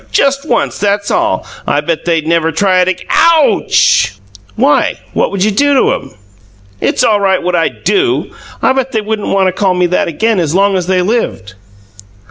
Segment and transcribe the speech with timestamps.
[0.11, 1.45] Just once, that's all!
[1.67, 4.15] I bet they'd never try it ag OUCH!"
[4.55, 4.95] "Why?
[5.13, 6.15] What'd you do to 'em?"
[6.79, 8.31] "It's all right what I'd DO!
[8.63, 11.53] I bet they wouldn't want to call me that again long as they lived!"